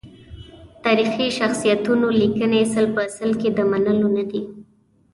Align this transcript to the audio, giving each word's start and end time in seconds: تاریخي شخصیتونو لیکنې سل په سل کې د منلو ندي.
تاریخي 0.83 1.27
شخصیتونو 1.39 2.07
لیکنې 2.21 2.61
سل 2.73 2.85
په 2.95 3.01
سل 3.17 3.31
کې 3.41 3.49
د 3.57 3.59
منلو 3.71 4.07
ندي. 4.17 4.41